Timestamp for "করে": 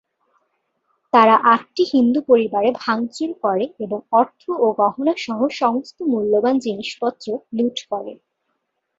3.43-3.65, 7.91-8.13